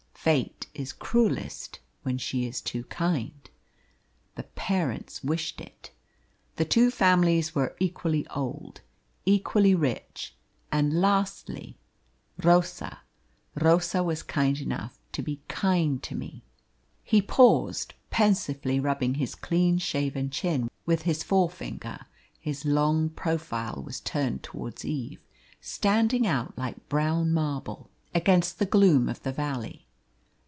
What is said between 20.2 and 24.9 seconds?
chin with his forefinger, his long profile was turned towards